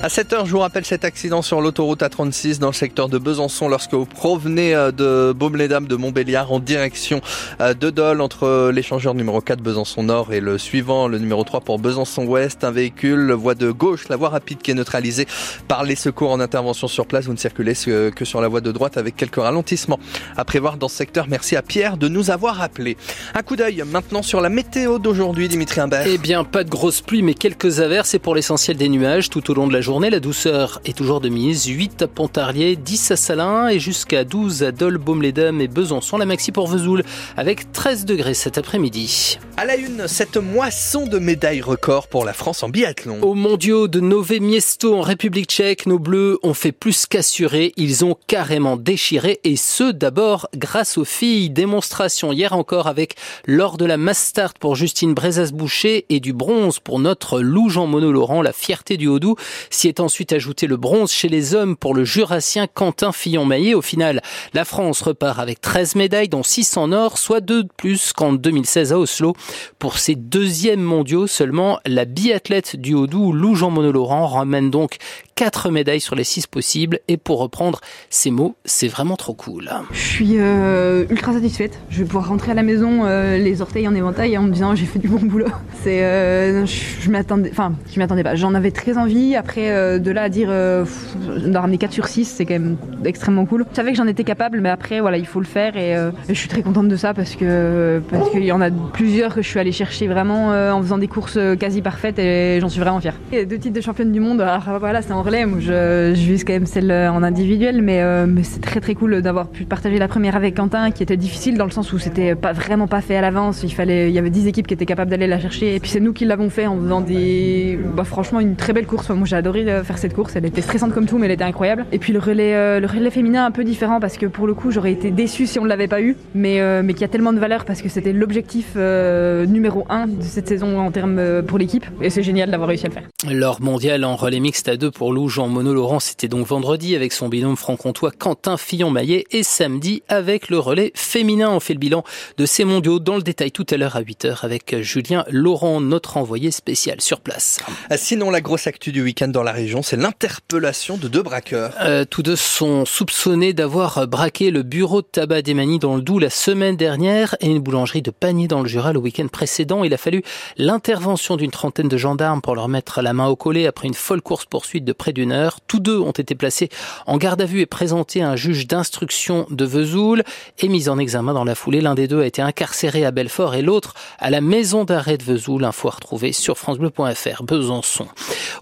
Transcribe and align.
À 0.00 0.06
7h, 0.06 0.46
je 0.46 0.52
vous 0.52 0.60
rappelle 0.60 0.84
cet 0.84 1.04
accident 1.04 1.42
sur 1.42 1.60
l'autoroute 1.60 2.02
A36 2.02 2.60
dans 2.60 2.68
le 2.68 2.72
secteur 2.72 3.08
de 3.08 3.18
Besançon 3.18 3.68
lorsque 3.68 3.94
vous 3.94 4.06
provenez 4.06 4.72
euh, 4.72 4.92
de 4.92 5.32
Baume-les-Dames 5.32 5.88
de 5.88 5.96
Montbéliard 5.96 6.52
en 6.52 6.60
direction 6.60 7.20
euh, 7.60 7.74
de 7.74 7.90
Dole 7.90 8.20
entre 8.20 8.70
l'échangeur 8.72 9.14
numéro 9.14 9.40
4 9.40 9.60
Besançon 9.60 10.04
Nord 10.04 10.32
et 10.32 10.38
le 10.38 10.56
suivant, 10.56 11.08
le 11.08 11.18
numéro 11.18 11.42
3 11.42 11.62
pour 11.62 11.80
Besançon 11.80 12.24
Ouest. 12.26 12.62
Un 12.62 12.70
véhicule 12.70 13.32
voie 13.32 13.56
de 13.56 13.72
gauche, 13.72 14.08
la 14.08 14.14
voie 14.14 14.28
rapide 14.28 14.62
qui 14.62 14.70
est 14.70 14.74
neutralisée 14.74 15.26
par 15.66 15.82
les 15.82 15.96
secours 15.96 16.30
en 16.30 16.38
intervention 16.38 16.86
sur 16.86 17.06
place. 17.06 17.24
Vous 17.24 17.32
ne 17.32 17.36
circulez 17.36 17.74
que 17.74 18.24
sur 18.24 18.40
la 18.40 18.46
voie 18.46 18.60
de 18.60 18.70
droite 18.70 18.98
avec 18.98 19.16
quelques 19.16 19.42
ralentissements 19.42 19.98
à 20.36 20.44
prévoir 20.44 20.76
dans 20.76 20.88
ce 20.88 20.94
secteur. 20.94 21.26
Merci 21.28 21.56
à 21.56 21.62
Pierre 21.62 21.96
de 21.96 22.06
nous 22.06 22.30
avoir 22.30 22.62
appelé. 22.62 22.96
Un 23.34 23.42
coup 23.42 23.56
d'œil 23.56 23.82
maintenant 23.84 24.22
sur 24.22 24.40
la 24.40 24.48
météo 24.48 25.00
d'aujourd'hui, 25.00 25.48
Dimitri 25.48 25.80
Imbert. 25.80 26.04
Eh 26.06 26.18
bien, 26.18 26.44
pas 26.44 26.62
de 26.62 26.70
grosses 26.70 27.00
pluies, 27.00 27.22
mais 27.22 27.34
quelques 27.34 27.80
averses 27.80 28.14
et 28.14 28.20
pour 28.20 28.36
l'essentiel 28.36 28.76
des 28.76 28.88
nuages 28.88 29.28
tout 29.28 29.50
au 29.50 29.54
long 29.54 29.66
de 29.66 29.72
la 29.72 29.80
journée 29.80 29.87
journée, 29.88 30.10
la 30.10 30.20
douceur 30.20 30.82
est 30.84 30.94
toujours 30.94 31.22
de 31.22 31.30
mise. 31.30 31.64
8 31.64 32.02
à 32.02 32.08
Pontarlier, 32.08 32.76
10 32.76 33.12
à 33.12 33.16
Salins 33.16 33.68
et 33.68 33.78
jusqu'à 33.78 34.22
12 34.22 34.62
à 34.62 34.70
Dole, 34.70 34.98
Baume-les-Dames 34.98 35.62
et 35.62 35.66
Besançon. 35.66 36.18
La 36.18 36.26
maxi 36.26 36.52
pour 36.52 36.66
Vesoul 36.68 37.04
avec 37.38 37.72
13 37.72 38.04
degrés 38.04 38.34
cet 38.34 38.58
après-midi. 38.58 39.38
À 39.56 39.64
la 39.64 39.76
une, 39.76 40.06
cette 40.06 40.36
moisson 40.36 41.06
de 41.06 41.18
médailles 41.18 41.62
record 41.62 42.06
pour 42.08 42.26
la 42.26 42.34
France 42.34 42.62
en 42.62 42.68
biathlon. 42.68 43.22
Au 43.22 43.32
mondiaux 43.32 43.88
de 43.88 43.98
Nové 43.98 44.40
Miesto 44.40 44.94
en 44.94 45.00
République 45.00 45.48
tchèque, 45.48 45.86
nos 45.86 45.98
bleus 45.98 46.38
ont 46.42 46.52
fait 46.52 46.70
plus 46.70 47.06
qu'assurer. 47.06 47.72
Ils 47.78 48.04
ont 48.04 48.14
carrément 48.26 48.76
déchiré 48.76 49.40
et 49.42 49.56
ce 49.56 49.90
d'abord 49.90 50.50
grâce 50.54 50.98
aux 50.98 51.06
filles. 51.06 51.48
Démonstration 51.48 52.30
hier 52.30 52.52
encore 52.52 52.88
avec 52.88 53.14
lors 53.46 53.78
de 53.78 53.86
la 53.86 53.96
mass 53.96 54.18
start 54.18 54.58
pour 54.58 54.76
Justine 54.76 55.14
Brezas-Boucher 55.14 56.04
et 56.10 56.20
du 56.20 56.34
bronze 56.34 56.78
pour 56.78 56.98
notre 56.98 57.40
Lou 57.40 57.70
Jean 57.70 57.86
Monod 57.86 58.12
Laurent, 58.12 58.42
la 58.42 58.52
fierté 58.52 58.98
du 58.98 59.06
Haut-Doubs. 59.06 59.38
S'y 59.78 59.86
est 59.86 60.00
ensuite 60.00 60.32
ajouté 60.32 60.66
le 60.66 60.76
bronze 60.76 61.12
chez 61.12 61.28
les 61.28 61.54
hommes 61.54 61.76
pour 61.76 61.94
le 61.94 62.02
jurassien 62.02 62.66
Quentin 62.66 63.12
Fillon-Maillet. 63.12 63.74
Au 63.74 63.80
final, 63.80 64.22
la 64.52 64.64
France 64.64 65.02
repart 65.02 65.38
avec 65.38 65.60
13 65.60 65.94
médailles, 65.94 66.28
dont 66.28 66.42
6 66.42 66.76
en 66.78 66.90
or, 66.90 67.16
soit 67.16 67.40
2 67.40 67.62
de 67.62 67.68
plus 67.76 68.12
qu'en 68.12 68.32
2016 68.32 68.92
à 68.92 68.98
Oslo. 68.98 69.34
Pour 69.78 69.98
ses 69.98 70.16
deuxièmes 70.16 70.82
mondiaux 70.82 71.28
seulement, 71.28 71.78
la 71.86 72.06
biathlète 72.06 72.74
du 72.74 72.94
Haut-Doubs, 72.94 73.32
Lou 73.32 73.54
Jean 73.54 73.70
Monod-Laurent, 73.70 74.26
ramène 74.26 74.68
donc 74.68 74.96
4 75.36 75.70
médailles 75.70 76.00
sur 76.00 76.16
les 76.16 76.24
6 76.24 76.48
possibles. 76.48 76.98
Et 77.06 77.16
pour 77.16 77.38
reprendre 77.38 77.80
ces 78.10 78.32
mots, 78.32 78.56
c'est 78.64 78.88
vraiment 78.88 79.14
trop 79.14 79.34
cool. 79.34 79.70
Je 79.92 80.00
suis 80.00 80.32
euh, 80.38 81.04
ultra 81.08 81.32
satisfaite. 81.32 81.78
Je 81.90 82.00
vais 82.00 82.04
pouvoir 82.04 82.26
rentrer 82.26 82.50
à 82.50 82.54
la 82.54 82.64
maison 82.64 83.04
euh, 83.04 83.38
les 83.38 83.62
orteils 83.62 83.86
en 83.86 83.94
éventail 83.94 84.36
en 84.36 84.42
me 84.42 84.50
disant 84.50 84.74
j'ai 84.74 84.86
fait 84.86 84.98
du 84.98 85.06
bon 85.06 85.20
boulot. 85.20 85.46
C'est, 85.84 86.02
euh, 86.02 86.66
je, 86.66 87.08
m'attendais, 87.08 87.50
enfin, 87.52 87.74
je 87.92 88.00
m'attendais 88.00 88.24
pas. 88.24 88.34
J'en 88.34 88.54
avais 88.54 88.72
très 88.72 88.98
envie. 88.98 89.36
Après, 89.36 89.67
de 89.68 90.10
là 90.10 90.22
à 90.22 90.28
dire 90.28 90.48
de 90.48 91.56
ramener 91.56 91.78
4 91.78 91.92
sur 91.92 92.06
6, 92.06 92.24
c'est 92.24 92.44
quand 92.44 92.54
même 92.54 92.76
extrêmement 93.04 93.46
cool. 93.46 93.64
Je 93.70 93.76
savais 93.76 93.92
que 93.92 93.96
j'en 93.96 94.06
étais 94.06 94.24
capable, 94.24 94.60
mais 94.60 94.70
après, 94.70 95.00
voilà, 95.00 95.16
il 95.16 95.26
faut 95.26 95.40
le 95.40 95.46
faire 95.46 95.76
et, 95.76 95.96
je 96.28 96.34
suis 96.34 96.48
très 96.48 96.62
contente 96.62 96.88
de 96.88 96.96
ça 96.96 97.14
parce 97.14 97.34
que 97.34 98.00
parce 98.10 98.30
qu'il 98.30 98.44
y 98.44 98.52
en 98.52 98.60
a 98.60 98.70
plusieurs 98.70 99.34
que 99.34 99.42
je 99.42 99.48
suis 99.48 99.58
allée 99.58 99.72
chercher 99.72 100.08
vraiment 100.08 100.48
en 100.48 100.82
faisant 100.82 100.98
des 100.98 101.08
courses 101.08 101.38
quasi 101.58 101.82
parfaites 101.82 102.18
et 102.18 102.58
j'en 102.60 102.68
suis 102.68 102.80
vraiment 102.80 103.00
fière. 103.00 103.14
deux 103.32 103.58
titres 103.58 103.74
de 103.74 103.80
championne 103.80 104.12
du 104.12 104.20
monde, 104.20 104.40
alors 104.40 104.78
voilà, 104.78 105.02
c'est 105.02 105.12
en 105.12 105.24
je, 105.58 106.12
vise 106.14 106.44
quand 106.44 106.52
même 106.52 106.66
celle 106.66 106.90
euh, 106.90 107.10
en 107.10 107.22
individuel, 107.22 107.82
mais, 107.82 108.02
euh, 108.02 108.26
mais 108.26 108.42
c'est 108.42 108.60
très 108.60 108.80
très 108.80 108.94
cool 108.94 109.20
d'avoir 109.22 109.48
pu 109.48 109.64
partager 109.64 109.98
la 109.98 110.08
première 110.08 110.36
avec 110.36 110.54
Quentin, 110.54 110.90
qui 110.90 111.02
était 111.02 111.16
difficile 111.16 111.58
dans 111.58 111.64
le 111.64 111.70
sens 111.70 111.92
où 111.92 111.98
c'était 111.98 112.34
pas 112.34 112.52
vraiment 112.52 112.86
pas 112.86 113.00
fait 113.00 113.16
à 113.16 113.20
l'avance. 113.20 113.62
Il 113.62 113.72
fallait, 113.72 114.10
il 114.10 114.14
y 114.14 114.18
avait 114.18 114.30
10 114.30 114.46
équipes 114.46 114.66
qui 114.66 114.74
étaient 114.74 114.86
capables 114.86 115.10
d'aller 115.10 115.26
la 115.26 115.38
chercher, 115.38 115.74
et 115.74 115.80
puis 115.80 115.90
c'est 115.90 116.00
nous 116.00 116.12
qui 116.12 116.24
l'avons 116.24 116.50
fait 116.50 116.66
en 116.66 116.78
faisant 116.78 117.00
des, 117.00 117.78
bah, 117.94 118.04
franchement 118.04 118.40
une 118.40 118.56
très 118.56 118.72
belle 118.72 118.86
course. 118.86 119.10
moi 119.10 119.26
j'ai 119.26 119.36
adoré 119.36 119.57
euh, 119.66 119.84
faire 119.84 119.98
cette 119.98 120.14
course. 120.14 120.36
Elle 120.36 120.46
était 120.46 120.62
stressante 120.62 120.92
comme 120.92 121.06
tout, 121.06 121.18
mais 121.18 121.26
elle 121.26 121.32
était 121.32 121.44
incroyable. 121.44 121.86
Et 121.92 121.98
puis 121.98 122.12
le 122.12 122.18
relais, 122.18 122.80
le 122.80 122.86
relais 122.86 123.10
féminin 123.10 123.44
un 123.44 123.50
peu 123.50 123.64
différent 123.64 124.00
parce 124.00 124.16
que 124.16 124.26
pour 124.26 124.46
le 124.46 124.54
coup 124.54 124.70
j'aurais 124.70 124.92
été 124.92 125.10
déçue 125.10 125.46
si 125.46 125.58
on 125.58 125.64
ne 125.64 125.68
l'avait 125.68 125.88
pas 125.88 126.00
eu, 126.00 126.16
mais 126.34 126.60
mais 126.82 126.94
qui 126.94 127.04
a 127.04 127.08
tellement 127.08 127.32
de 127.32 127.38
valeur 127.38 127.64
parce 127.64 127.82
que 127.82 127.88
c'était 127.88 128.12
l'objectif 128.12 128.76
numéro 128.76 129.86
1 129.88 130.06
de 130.06 130.22
cette 130.22 130.48
saison 130.48 130.78
en 130.80 130.90
termes 130.90 131.42
pour 131.42 131.58
l'équipe, 131.58 131.86
et 132.00 132.10
c'est 132.10 132.22
génial 132.22 132.50
d'avoir 132.50 132.68
réussi 132.68 132.86
à 132.86 132.88
le 132.88 132.94
faire. 132.94 133.02
L'or 133.30 133.60
mondial 133.60 134.04
en 134.04 134.16
relais 134.16 134.40
mixte 134.40 134.68
à 134.68 134.76
deux 134.76 134.90
pour 134.90 135.12
Jean 135.28 135.48
Monod 135.48 135.74
Laurent, 135.74 136.00
c'était 136.00 136.28
donc 136.28 136.46
vendredi 136.46 136.94
avec 136.94 137.12
son 137.12 137.28
binôme 137.28 137.56
franc-comtois 137.56 138.10
Quentin 138.10 138.56
Fillon-Maillet 138.56 139.24
et 139.30 139.42
samedi 139.42 140.02
avec 140.08 140.48
le 140.48 140.58
relais 140.58 140.92
féminin. 140.94 141.50
On 141.50 141.60
fait 141.60 141.74
le 141.74 141.78
bilan 141.78 142.04
de 142.36 142.46
ces 142.46 142.64
mondiaux 142.64 142.98
dans 142.98 143.16
le 143.16 143.22
détail 143.22 143.50
tout 143.50 143.66
à 143.70 143.76
l'heure 143.76 143.96
à 143.96 144.02
8h 144.02 144.44
avec 144.44 144.76
Julien 144.80 145.24
Laurent, 145.30 145.80
notre 145.80 146.16
envoyé 146.16 146.50
spécial 146.50 147.00
sur 147.00 147.20
place. 147.20 147.58
Ah, 147.90 147.96
sinon, 147.96 148.30
la 148.30 148.40
grosse 148.40 148.66
actu 148.66 148.92
du 148.92 149.02
week-end 149.02 149.28
dans 149.28 149.42
la 149.42 149.47
région, 149.52 149.82
c'est 149.82 149.96
l'interpellation 149.96 150.96
de 150.96 151.08
deux 151.08 151.22
braqueurs. 151.22 151.72
Euh, 151.80 152.04
tous 152.04 152.22
deux 152.22 152.36
sont 152.36 152.84
soupçonnés 152.84 153.52
d'avoir 153.52 154.06
braqué 154.06 154.50
le 154.50 154.62
bureau 154.62 155.02
de 155.02 155.06
tabac 155.06 155.42
d'Emani 155.42 155.78
dans 155.78 155.96
le 155.96 156.02
Doubs 156.02 156.20
la 156.20 156.30
semaine 156.30 156.76
dernière 156.76 157.36
et 157.40 157.46
une 157.46 157.60
boulangerie 157.60 158.02
de 158.02 158.10
Panier 158.10 158.48
dans 158.48 158.62
le 158.62 158.68
Jura 158.68 158.92
le 158.92 158.98
week-end 158.98 159.28
précédent. 159.28 159.84
Il 159.84 159.94
a 159.94 159.96
fallu 159.96 160.22
l'intervention 160.56 161.36
d'une 161.36 161.50
trentaine 161.50 161.88
de 161.88 161.96
gendarmes 161.96 162.40
pour 162.40 162.54
leur 162.54 162.68
mettre 162.68 163.02
la 163.02 163.12
main 163.12 163.26
au 163.26 163.36
collet 163.36 163.66
après 163.66 163.88
une 163.88 163.94
folle 163.94 164.22
course-poursuite 164.22 164.84
de 164.84 164.92
près 164.92 165.12
d'une 165.12 165.32
heure. 165.32 165.60
Tous 165.66 165.80
deux 165.80 165.98
ont 165.98 166.12
été 166.12 166.34
placés 166.34 166.68
en 167.06 167.16
garde 167.16 167.40
à 167.40 167.44
vue 167.44 167.60
et 167.60 167.66
présentés 167.66 168.22
à 168.22 168.30
un 168.30 168.36
juge 168.36 168.66
d'instruction 168.66 169.46
de 169.50 169.64
Vesoul 169.64 170.22
et 170.58 170.68
mis 170.68 170.88
en 170.88 170.98
examen 170.98 171.34
dans 171.34 171.44
la 171.44 171.54
foulée. 171.54 171.80
L'un 171.80 171.94
des 171.94 172.08
deux 172.08 172.20
a 172.20 172.26
été 172.26 172.42
incarcéré 172.42 173.04
à 173.04 173.10
Belfort 173.10 173.54
et 173.54 173.62
l'autre 173.62 173.94
à 174.18 174.30
la 174.30 174.40
maison 174.40 174.84
d'arrêt 174.84 175.18
de 175.18 175.24
Vesoul. 175.24 175.64
Info 175.64 175.88
à 175.88 175.92
retrouver 175.92 176.32
sur 176.32 176.58
francebleu.fr. 176.58 177.42
Besançon. 177.42 178.06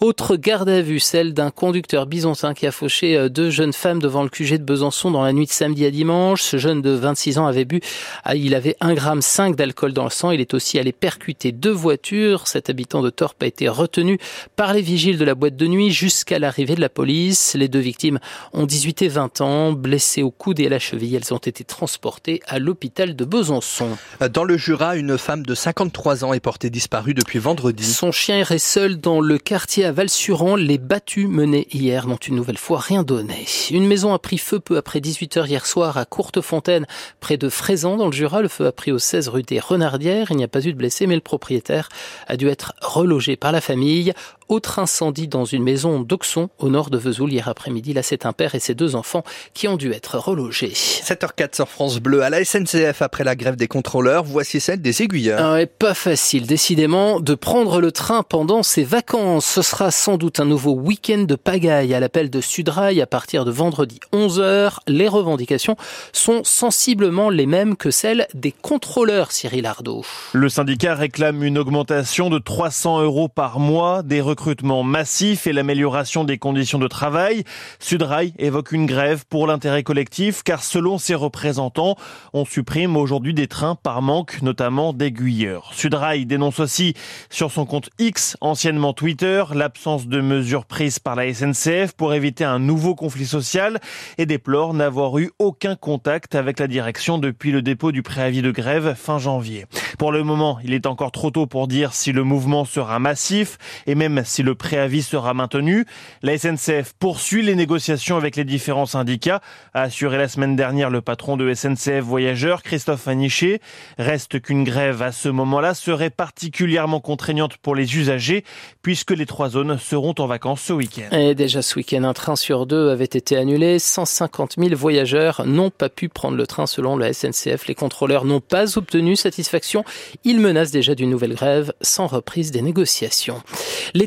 Autre 0.01 0.37
garde 0.37 0.69
à 0.69 0.76
vue, 0.83 1.01
celle 1.01 1.35
d'un 1.35 1.51
conducteur 1.51 2.07
bisontin 2.07 2.55
qui 2.55 2.67
a 2.67 2.73
fauché 2.73 3.17
euh, 3.17 3.29
deux 3.29 3.51
jeunes 3.51 3.73
femmes 3.73 4.01
devant 4.01 4.23
le 4.23 4.29
QG 4.29 4.59
de 4.59 4.65
Besançon 4.65 5.11
dans 5.11 5.23
la 5.23 5.33
nuit 5.33 5.47
de 5.47 5.51
samedi 5.51 5.85
à 5.85 5.91
dimanche. 5.91 6.43
Ce 6.43 6.57
jeune 6.57 6.83
de 6.83 6.91
26 6.91 7.39
ans 7.39 7.47
avait 7.47 7.65
bu, 7.65 7.81
ah, 8.25 8.35
il 8.35 8.55
avait 8.55 8.77
1 8.81 8.95
gramme 8.95 9.23
5 9.23 9.57
d'alcool 9.57 9.93
dans 9.93 10.05
le 10.05 10.11
sang. 10.11 10.31
Il 10.31 10.41
est 10.41 10.55
aussi 10.55 10.79
allé 10.79 10.93
percuter 10.93 11.53
deux 11.53 11.71
voitures. 11.71 12.47
Cet 12.47 12.71
habitant 12.71 13.03
de 13.03 13.11
Torpe 13.11 13.43
a 13.43 13.47
été 13.47 13.69
retenu 13.69 14.19
par 14.57 14.73
les 14.73 14.83
vigiles 14.83 15.19
de 15.19 15.25
la 15.25 15.35
boîte 15.35 15.57
de 15.57 15.67
nuit 15.67 15.91
jusqu'à 15.91 16.39
l'arrivée 16.39 16.75
de 16.75 16.81
la 16.81 16.89
police. 16.89 17.55
Les 17.55 17.69
deux 17.69 17.81
victimes 17.81 18.19
ont 18.53 18.67
18 18.67 19.03
et 19.03 19.09
20 19.09 19.41
ans, 19.41 19.73
blessées 19.73 20.23
au 20.23 20.31
coude 20.31 20.61
et 20.61 20.67
à 20.67 20.71
la 20.71 20.79
cheville. 20.79 21.15
Elles 21.15 21.35
ont 21.35 21.39
été 21.39 21.65
transportées 21.65 22.41
à 22.47 22.59
l'hôpital 22.59 23.17
de 23.17 23.25
Besançon. 23.25 23.97
Dans 24.33 24.45
le 24.45 24.57
Jura, 24.57 24.97
une 24.97 25.19
femme 25.19 25.45
de 25.45 25.55
53 25.55 26.25
ans 26.25 26.33
est 26.33 26.41
portée 26.41 26.71
disparue 26.71 27.15
depuis 27.15 27.39
vendredi. 27.39 27.85
Son 27.85 28.13
chien 28.13 28.39
errait 28.39 28.59
seul 28.59 28.99
dans 29.01 29.21
le 29.21 29.39
quartier 29.39 29.85
à 29.85 29.93
Valsuran. 29.93 30.57
Les 30.67 30.79
battues 30.79 31.29
menées 31.29 31.69
hier 31.71 32.09
n'ont 32.09 32.17
une 32.17 32.35
nouvelle 32.35 32.59
fois 32.59 32.81
rien 32.81 33.05
donné. 33.05 33.47
Une 33.71 33.87
maison 33.87 34.13
a 34.13 34.19
pris 34.19 34.37
feu 34.37 34.59
peu 34.59 34.77
après 34.77 34.99
18h 34.99 35.47
hier 35.47 35.65
soir 35.65 35.97
à 35.97 36.05
Courtefontaine, 36.05 36.87
près 37.21 37.37
de 37.37 37.49
Frézan 37.49 37.97
dans 37.97 38.07
le 38.07 38.13
Jura. 38.13 38.43
Le 38.43 38.49
feu 38.49 38.67
a 38.67 38.73
pris 38.73 38.91
au 38.91 38.99
16 38.99 39.29
rue 39.29 39.45
des 39.45 39.61
Renardières. 39.61 40.33
Il 40.33 40.39
n'y 40.39 40.43
a 40.43 40.49
pas 40.49 40.67
eu 40.67 40.73
de 40.73 40.77
blessés, 40.77 41.07
mais 41.07 41.15
le 41.15 41.21
propriétaire 41.21 41.89
a 42.27 42.37
dû 42.37 42.49
être 42.49 42.75
relogé 42.81 43.37
par 43.37 43.53
la 43.53 43.61
famille. 43.61 44.13
Autre 44.49 44.79
incendie 44.79 45.27
dans 45.27 45.45
une 45.45 45.65
maison 45.65 46.01
d'Auxon, 46.01 46.51
au 46.59 46.69
nord 46.69 46.91
de 46.91 46.99
Vesoul, 46.99 47.33
hier 47.33 47.49
après-midi. 47.49 47.93
Là, 47.93 48.03
c'est 48.03 48.27
un 48.27 48.33
père 48.33 48.55
et 48.55 48.61
ses 48.61 48.75
deux 48.75 48.95
enfants 48.95 49.25
qui 49.55 49.67
ont 49.67 49.77
dû 49.77 49.93
être 49.93 50.19
relogés. 50.19 50.73
7h04 50.73 51.57
sur 51.57 51.69
France 51.69 51.99
Bleu. 51.99 52.23
À 52.23 52.31
la 52.31 52.45
SNCF, 52.45 53.03
après 53.03 53.25
la 53.25 53.35
grève 53.35 53.57
des 53.57 53.67
contrôleurs, 53.67 54.23
voici 54.23 54.61
celle 54.61 54.81
des 54.81 55.03
aiguilleurs. 55.03 55.41
Ah 55.43 55.67
pas 55.67 55.95
facile, 55.95 56.47
décidément, 56.47 57.19
de 57.19 57.35
prendre 57.35 57.81
le 57.81 57.91
train 57.91 58.23
pendant 58.23 58.63
ses 58.63 58.85
vacances. 58.85 59.47
Ce 59.47 59.63
sera 59.63 59.91
sans 59.91 60.17
doute 60.17 60.39
un 60.39 60.45
nouveau 60.45 60.73
week-end 60.73 61.25
de 61.25 61.35
pagaille 61.35 61.93
à 61.93 61.99
l'appel 61.99 62.31
de 62.31 62.41
Sudrail 62.41 63.01
à 63.01 63.07
partir 63.07 63.45
de 63.45 63.51
vendredi 63.51 63.99
11h. 64.13 64.79
Les 64.87 65.09
revendications 65.09 65.77
sont 66.13 66.45
sensiblement 66.45 67.31
les 67.31 67.47
mêmes 67.47 67.77
que 67.77 67.91
celles 67.91 68.29
des 68.35 68.53
contrôleurs, 68.53 69.33
Cyril 69.33 69.67
Ardo. 69.67 70.05
Le 70.33 70.49
syndicat 70.49 70.95
réclame 70.95 71.43
une 71.43 71.59
augmentation 71.59 72.31
de 72.31 72.39
300 72.39 73.03
euros 73.03 73.29
par 73.29 73.59
mois, 73.59 74.03
des 74.03 74.21
recrutement 74.37 74.83
massif 74.83 75.47
et 75.47 75.55
l'amélioration 75.55 76.23
des 76.23 76.37
conditions 76.37 76.79
de 76.79 76.89
travail. 76.89 77.45
Sudrail 77.79 78.35
évoque 78.39 78.73
une 78.73 78.85
grève 78.85 79.25
pour 79.31 79.47
l'intérêt 79.47 79.83
collectif 79.83 80.43
car 80.43 80.63
selon 80.63 80.99
ses 80.99 81.15
représentants, 81.15 81.97
on 82.35 82.45
supprime 82.45 82.99
aujourd'hui 82.99 83.33
des 83.33 83.47
trains 83.47 83.77
par 83.77 84.03
manque 84.03 84.43
notamment 84.43 84.93
d'aiguilleurs. 84.93 85.71
Sudrail 85.73 86.27
dénonce 86.27 86.61
aussi 86.61 86.93
sur 87.31 87.51
son 87.51 87.65
compte 87.65 87.89
X, 87.99 88.37
anciennement 88.43 88.93
Twitter, 88.93 89.43
l'absence 89.55 90.07
de 90.07 90.21
mesures 90.21 90.67
prises 90.67 90.99
par 90.99 91.17
la 91.17 91.33
SNCF 91.33 91.93
pour 91.97 92.13
éviter 92.13 92.45
un 92.45 92.59
nouveau 92.59 92.95
conflit 92.95 93.25
social 93.25 93.81
et 94.19 94.27
déplore 94.27 94.75
n'avoir 94.75 95.17
eu 95.19 95.31
aucun 95.39 95.77
contact 95.77 96.35
avec 96.35 96.61
la 96.61 96.67
direction 96.67 97.17
depuis 97.17 97.53
le 97.53 97.63
dépôt 97.63 97.91
du 97.91 98.03
préavis 98.03 98.43
de 98.43 98.51
grève 98.51 98.95
fin 98.99 99.19
janvier. 99.19 99.65
Pour 99.99 100.13
le 100.13 100.23
moment, 100.23 100.59
il 100.63 100.75
est 100.75 100.85
encore 100.85 101.11
trop 101.11 101.31
tôt 101.31 101.47
pour 101.47 101.69
dire 101.69 101.95
si 101.95 102.13
le 102.13 102.23
mouvement 102.23 102.67
sera 102.67 102.99
massif 102.99 103.57
et 103.87 103.95
même 103.95 104.26
si 104.27 104.43
le 104.43 104.55
préavis 104.55 105.03
sera 105.03 105.35
maintenu. 105.35 105.87
La 106.23 106.37
SNCF 106.37 106.93
poursuit 106.99 107.43
les 107.43 107.55
négociations 107.55 108.17
avec 108.17 108.37
les 108.37 108.45
différents 108.45 108.87
syndicats, 108.87 109.41
a 109.75 109.83
assuré 109.83 110.19
la 110.19 110.29
semaine 110.29 110.57
dernière 110.57 110.91
le 110.91 111.01
patron 111.01 111.37
de 111.37 111.53
SNCF 111.53 112.01
Voyageurs, 112.01 112.63
Christophe 112.63 113.09
Aniché. 113.09 113.61
Reste 113.99 114.41
qu'une 114.41 114.65
grève 114.65 115.03
à 115.03 115.13
ce 115.13 115.29
moment-là 115.29 115.75
serait 115.75 116.11
particulièrement 116.11 117.01
contraignante 117.01 117.57
pour 117.57 117.75
les 117.75 117.97
usagers, 117.97 118.45
puisque 118.83 119.13
les 119.13 119.27
trois 119.27 119.51
zones 119.51 119.79
seront 119.79 120.15
en 120.19 120.27
vacances 120.27 120.63
ce 120.63 120.73
week-end. 120.73 121.17
Et 121.17 121.35
déjà 121.35 121.63
ce 121.63 121.77
week-end, 121.77 122.05
un 122.05 122.13
train 122.13 122.37
sur 122.37 122.67
deux 122.67 122.91
avait 122.91 123.05
été 123.05 123.37
annulé. 123.37 123.79
150 123.79 124.55
000 124.59 124.75
voyageurs 124.75 125.43
n'ont 125.47 125.71
pas 125.71 125.89
pu 125.89 126.09
prendre 126.09 126.37
le 126.37 126.47
train 126.47 126.67
selon 126.67 126.97
la 126.97 127.13
SNCF. 127.13 127.67
Les 127.67 127.75
contrôleurs 127.75 128.25
n'ont 128.25 128.41
pas 128.41 128.77
obtenu 128.79 129.17
satisfaction. 129.17 129.85
Ils 130.25 130.41
menacent 130.41 130.71
déjà 130.71 130.95
d'une 130.95 131.11
nouvelle 131.11 131.35
grève 131.35 131.73
sans 131.81 132.07
reprise 132.07 132.51
des 132.51 132.63
négociations. 132.63 133.43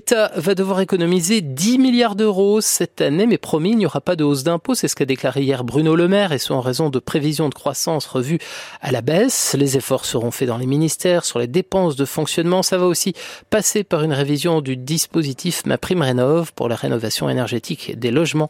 L'État 0.10 0.32
va 0.38 0.56
devoir 0.56 0.80
économiser 0.80 1.42
10 1.42 1.78
milliards 1.78 2.16
d'euros 2.16 2.62
cette 2.62 3.00
année, 3.00 3.28
mais 3.28 3.38
promis, 3.38 3.74
il 3.74 3.78
n'y 3.78 3.86
aura 3.86 4.02
pas 4.02 4.16
de 4.16 4.24
hausse 4.24 4.44
d'impôts. 4.44 4.74
C'est 4.74 4.88
ce 4.88 4.96
qu'a 4.96 5.06
déclaré 5.06 5.44
hier 5.44 5.64
Bruno 5.64 5.96
Le 5.96 6.08
Maire, 6.08 6.32
et 6.32 6.40
ce 6.40 6.52
en 6.52 6.62
raison 6.62 6.90
de 6.90 6.98
prévisions 6.98 7.48
de 7.48 7.54
croissance 7.54 8.08
revues 8.08 8.40
à 8.82 8.92
la 8.92 9.02
baisse. 9.02 9.56
Les 9.56 9.78
efforts 9.78 10.06
seront 10.06 10.32
faits 10.32 10.48
dans 10.48 10.58
les 10.58 10.66
ministères 10.66 11.26
sur 11.26 11.38
les 11.38 11.46
dépenses 11.46 11.96
de 11.96 12.06
fonctionnement. 12.06 12.64
Ça 12.64 12.80
va 12.80 12.88
aussi 12.88 13.14
passer 13.52 13.84
par 13.84 14.02
une 14.02 14.14
révision 14.14 14.62
du 14.62 14.78
dispositif 14.78 15.68
MaPrimeRénov 15.68 16.54
pour 16.54 16.70
la 16.70 16.76
rénovation 16.76 17.30
énergétique 17.30 18.00
des 18.00 18.10
logements. 18.10 18.50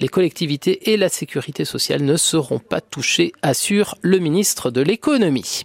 Les 0.00 0.08
collectivités 0.08 0.90
et 0.90 0.96
la 0.96 1.08
sécurité 1.08 1.64
sociale 1.64 2.02
ne 2.02 2.16
seront 2.16 2.58
pas 2.58 2.80
touchées, 2.80 3.30
assure 3.42 3.94
le 4.02 4.18
ministre 4.18 4.72
de 4.72 4.80
l'économie. 4.80 5.62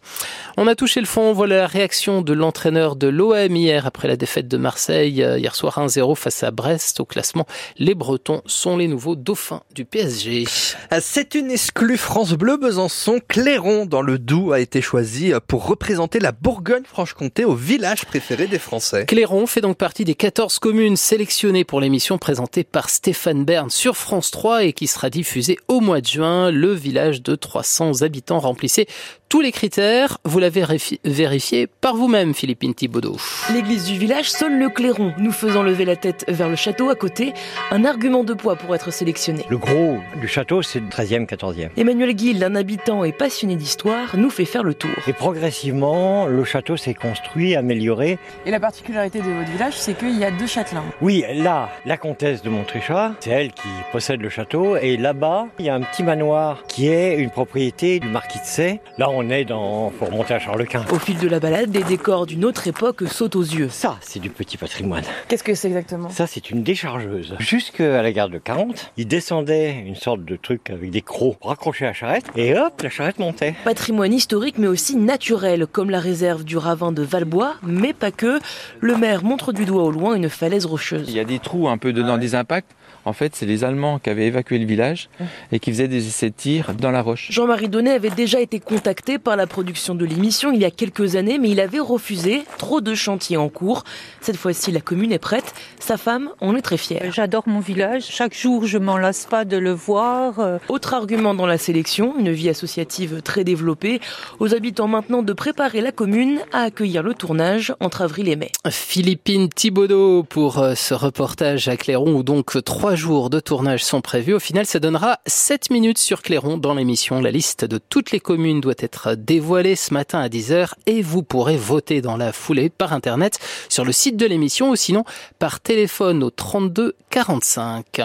On 0.55 0.67
a 0.67 0.75
touché 0.75 0.99
le 0.99 1.07
fond. 1.07 1.33
Voilà 1.33 1.57
la 1.57 1.67
réaction 1.67 2.21
de 2.21 2.33
l'entraîneur 2.33 2.95
de 2.95 3.07
l'OM 3.07 3.55
hier 3.55 3.87
après 3.87 4.07
la 4.07 4.17
défaite 4.17 4.47
de 4.47 4.57
Marseille 4.57 5.25
hier 5.37 5.55
soir 5.55 5.79
1-0 5.79 6.15
face 6.15 6.43
à 6.43 6.51
Brest 6.51 6.99
au 6.99 7.05
classement. 7.05 7.45
Les 7.77 7.95
Bretons 7.95 8.41
sont 8.45 8.77
les 8.77 8.87
nouveaux 8.87 9.15
dauphins 9.15 9.61
du 9.73 9.85
PSG. 9.85 10.45
Euh, 10.93 10.99
c'est 11.01 11.35
une 11.35 11.51
exclue 11.51 11.97
France 11.97 12.33
Bleu 12.33 12.57
Besançon. 12.57 13.19
Clairon 13.27 13.85
dans 13.85 14.01
le 14.01 14.19
Doubs 14.19 14.53
a 14.53 14.59
été 14.59 14.81
choisi 14.81 15.33
euh, 15.33 15.39
pour 15.45 15.65
représenter 15.65 16.19
la 16.19 16.31
Bourgogne-Franche-Comté 16.31 17.45
au 17.45 17.55
village 17.55 18.05
préféré 18.05 18.47
des 18.47 18.59
Français. 18.59 19.05
Clairon 19.05 19.45
fait 19.45 19.61
donc 19.61 19.77
partie 19.77 20.05
des 20.05 20.15
14 20.15 20.59
communes 20.59 20.97
sélectionnées 20.97 21.63
pour 21.63 21.81
l'émission 21.81 22.17
présentée 22.17 22.63
par 22.63 22.89
Stéphane 22.89 23.45
Bern 23.45 23.69
sur 23.69 23.97
France 23.97 24.31
3 24.31 24.65
et 24.65 24.73
qui 24.73 24.87
sera 24.87 25.09
diffusée 25.09 25.57
au 25.67 25.79
mois 25.79 26.01
de 26.01 26.07
juin. 26.07 26.51
Le 26.51 26.73
village 26.73 27.21
de 27.21 27.35
300 27.35 28.01
habitants 28.01 28.39
remplissait 28.39 28.87
tous 29.31 29.39
les 29.39 29.53
critères. 29.53 30.17
Vous 30.25 30.39
l'avez 30.39 30.61
vérifié 31.05 31.65
par 31.65 31.95
vous-même, 31.95 32.33
Philippine 32.33 32.73
Thibaudot. 32.73 33.15
L'église 33.53 33.85
du 33.85 33.97
village 33.97 34.29
sonne 34.29 34.59
le 34.59 34.67
clairon, 34.67 35.13
nous 35.17 35.31
faisant 35.31 35.63
lever 35.63 35.85
la 35.85 35.95
tête 35.95 36.25
vers 36.27 36.49
le 36.49 36.57
château 36.57 36.89
à 36.89 36.95
côté, 36.95 37.33
un 37.71 37.85
argument 37.85 38.25
de 38.25 38.33
poids 38.33 38.57
pour 38.57 38.75
être 38.75 38.91
sélectionné. 38.91 39.45
Le 39.47 39.57
gros 39.57 39.99
du 40.19 40.27
château, 40.27 40.61
c'est 40.61 40.81
le 40.81 40.87
13e, 40.87 41.25
14e. 41.25 41.69
Emmanuel 41.77 42.13
Guil, 42.13 42.43
un 42.43 42.55
habitant 42.55 43.05
et 43.05 43.13
passionné 43.13 43.55
d'histoire, 43.55 44.17
nous 44.17 44.29
fait 44.29 44.43
faire 44.43 44.63
le 44.63 44.73
tour. 44.73 44.91
Et 45.07 45.13
progressivement, 45.13 46.27
le 46.27 46.43
château 46.43 46.75
s'est 46.75 46.93
construit, 46.93 47.55
amélioré. 47.55 48.19
Et 48.45 48.51
la 48.51 48.59
particularité 48.59 49.19
de 49.19 49.29
votre 49.29 49.49
village, 49.49 49.75
c'est 49.77 49.97
qu'il 49.97 50.19
y 50.19 50.25
a 50.25 50.31
deux 50.31 50.47
châtelains. 50.47 50.83
Oui, 51.01 51.23
là, 51.35 51.69
la 51.85 51.95
comtesse 51.95 52.41
de 52.41 52.49
Montréchat, 52.49 53.13
c'est 53.21 53.29
elle 53.29 53.53
qui 53.53 53.69
possède 53.93 54.19
le 54.19 54.29
château. 54.29 54.75
Et 54.75 54.97
là-bas, 54.97 55.47
il 55.57 55.67
y 55.67 55.69
a 55.69 55.75
un 55.75 55.81
petit 55.83 56.03
manoir 56.03 56.63
qui 56.67 56.89
est 56.89 57.15
une 57.15 57.29
propriété 57.29 58.01
du 58.01 58.09
marquis 58.09 58.39
de 58.39 58.43
Sey. 58.43 58.81
Là, 58.97 59.09
on 59.09 59.20
est 59.29 59.45
dans, 59.45 59.91
faut 59.91 60.05
remonter 60.05 60.33
à 60.33 60.39
Charles 60.39 60.65
Quint. 60.65 60.85
Au 60.91 60.99
fil 60.99 61.17
de 61.17 61.27
la 61.27 61.39
balade, 61.39 61.69
des 61.71 61.83
décors 61.83 62.25
d'une 62.25 62.45
autre 62.45 62.67
époque 62.67 63.03
sautent 63.07 63.35
aux 63.35 63.41
yeux. 63.41 63.69
Ça, 63.69 63.97
c'est 64.01 64.19
du 64.19 64.29
petit 64.29 64.57
patrimoine. 64.57 65.03
Qu'est-ce 65.27 65.43
que 65.43 65.55
c'est 65.55 65.67
exactement? 65.67 66.09
Ça, 66.09 66.27
c'est 66.27 66.49
une 66.49 66.63
déchargeuse. 66.63 67.35
Jusqu'à 67.39 68.01
la 68.01 68.11
gare 68.11 68.29
de 68.29 68.37
40, 68.37 68.91
il 68.97 69.07
descendait 69.07 69.83
une 69.85 69.95
sorte 69.95 70.25
de 70.25 70.35
truc 70.35 70.69
avec 70.69 70.89
des 70.89 71.01
crocs 71.01 71.37
raccrochés 71.41 71.85
à 71.85 71.89
la 71.89 71.93
charrette, 71.93 72.25
et 72.35 72.57
hop, 72.57 72.81
la 72.81 72.89
charrette 72.89 73.19
montait. 73.19 73.55
Patrimoine 73.63 74.13
historique, 74.13 74.57
mais 74.57 74.67
aussi 74.67 74.95
naturel, 74.95 75.67
comme 75.67 75.89
la 75.89 75.99
réserve 75.99 76.43
du 76.43 76.57
ravin 76.57 76.91
de 76.91 77.03
Valbois, 77.03 77.55
mais 77.63 77.93
pas 77.93 78.11
que. 78.11 78.39
Le 78.79 78.97
maire 78.97 79.23
montre 79.23 79.53
du 79.53 79.65
doigt 79.65 79.83
au 79.83 79.91
loin 79.91 80.15
une 80.15 80.29
falaise 80.29 80.65
rocheuse. 80.65 81.05
Il 81.07 81.15
y 81.15 81.19
a 81.19 81.25
des 81.25 81.39
trous 81.39 81.67
un 81.67 81.77
peu 81.77 81.93
dedans, 81.93 82.17
des 82.17 82.35
impacts. 82.35 82.69
En 83.05 83.13
fait, 83.13 83.35
c'est 83.35 83.45
les 83.45 83.63
Allemands 83.63 83.99
qui 83.99 84.09
avaient 84.09 84.27
évacué 84.27 84.57
le 84.59 84.65
village 84.65 85.09
et 85.51 85.59
qui 85.59 85.71
faisaient 85.71 85.87
des 85.87 86.07
essais 86.07 86.29
de 86.29 86.35
tir 86.35 86.73
dans 86.73 86.91
la 86.91 87.01
roche. 87.01 87.27
Jean-Marie 87.31 87.69
Donnet 87.69 87.91
avait 87.91 88.09
déjà 88.09 88.39
été 88.39 88.59
contacté 88.59 89.17
par 89.17 89.35
la 89.35 89.47
production 89.47 89.95
de 89.95 90.05
l'émission 90.05 90.51
il 90.51 90.59
y 90.59 90.65
a 90.65 90.71
quelques 90.71 91.15
années, 91.15 91.39
mais 91.39 91.49
il 91.49 91.59
avait 91.59 91.79
refusé. 91.79 92.43
Trop 92.57 92.81
de 92.81 92.93
chantiers 92.93 93.37
en 93.37 93.49
cours. 93.49 93.83
Cette 94.21 94.37
fois-ci, 94.37 94.71
la 94.71 94.81
commune 94.81 95.11
est 95.11 95.19
prête. 95.19 95.53
Sa 95.79 95.97
femme 95.97 96.29
en 96.41 96.55
est 96.55 96.61
très 96.61 96.77
fière. 96.77 97.11
J'adore 97.11 97.43
mon 97.47 97.59
village. 97.59 98.03
Chaque 98.09 98.35
jour, 98.35 98.65
je 98.65 98.77
m'en 98.77 98.97
lasse 98.97 99.25
pas 99.25 99.45
de 99.45 99.57
le 99.57 99.71
voir. 99.71 100.59
Autre 100.69 100.93
argument 100.93 101.33
dans 101.33 101.45
la 101.45 101.57
sélection, 101.57 102.13
une 102.19 102.31
vie 102.31 102.49
associative 102.49 103.21
très 103.21 103.43
développée. 103.43 103.99
Aux 104.39 104.53
habitants 104.53 104.87
maintenant 104.87 105.23
de 105.23 105.33
préparer 105.33 105.81
la 105.81 105.91
commune 105.91 106.39
à 106.51 106.61
accueillir 106.61 107.03
le 107.03 107.13
tournage 107.13 107.73
entre 107.79 108.01
avril 108.01 108.29
et 108.29 108.35
mai. 108.35 108.51
Philippine 108.69 109.49
Thibaudot 109.49 110.23
pour 110.23 110.59
euh, 110.59 110.75
ce 110.75 110.93
reportage 110.93 111.67
à 111.67 111.77
Clairon 111.77 112.13
où 112.13 112.23
donc 112.23 112.61
trois 112.91 112.97
jours 112.97 113.29
de 113.29 113.39
tournage 113.39 113.85
sont 113.85 114.01
prévus. 114.01 114.33
Au 114.33 114.39
final, 114.39 114.65
ça 114.65 114.79
donnera 114.79 115.19
7 115.25 115.69
minutes 115.69 115.97
sur 115.97 116.21
Clairon 116.21 116.57
dans 116.57 116.73
l'émission. 116.73 117.21
La 117.21 117.31
liste 117.31 117.63
de 117.63 117.77
toutes 117.77 118.11
les 118.11 118.19
communes 118.19 118.59
doit 118.59 118.73
être 118.79 119.15
dévoilée 119.15 119.77
ce 119.77 119.93
matin 119.93 120.19
à 120.19 120.27
10h 120.27 120.73
et 120.87 121.01
vous 121.01 121.23
pourrez 121.23 121.55
voter 121.55 122.01
dans 122.01 122.17
la 122.17 122.33
foulée 122.33 122.69
par 122.69 122.91
Internet 122.91 123.39
sur 123.69 123.85
le 123.85 123.93
site 123.93 124.17
de 124.17 124.25
l'émission 124.25 124.71
ou 124.71 124.75
sinon 124.75 125.05
par 125.39 125.61
téléphone 125.61 126.21
au 126.21 126.31
32 126.31 126.95
45. 127.09 128.01